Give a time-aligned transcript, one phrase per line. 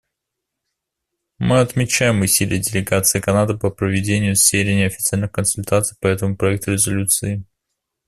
[1.37, 7.45] Мы отмечаем усилия делегации Канады по проведению серии неофициальных консультаций по этому проекту резолюции.